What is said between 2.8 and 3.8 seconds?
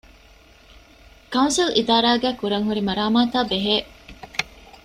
މަރާމާތާބެހޭ